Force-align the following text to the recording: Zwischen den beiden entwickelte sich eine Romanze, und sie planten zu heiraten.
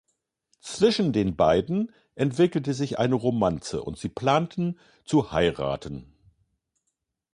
Zwischen 0.61 1.13
den 1.13 1.35
beiden 1.35 1.93
entwickelte 2.15 2.73
sich 2.73 2.97
eine 2.97 3.13
Romanze, 3.13 3.83
und 3.83 3.99
sie 3.99 4.09
planten 4.09 4.79
zu 5.05 5.31
heiraten. 5.31 6.11